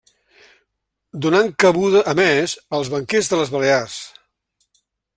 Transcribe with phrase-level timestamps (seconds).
[1.25, 4.03] Donant cabuda a més als banquers de les Balears.